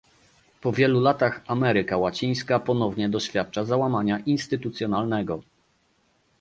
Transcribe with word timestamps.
Po 0.61 0.73
wielu 0.73 1.01
latach 1.01 1.41
Ameryka 1.47 1.97
Łacińska 1.97 2.59
ponownie 2.59 3.09
doświadcza 3.09 3.65
załamania 3.65 4.19
instytucjonalnego 4.19 5.41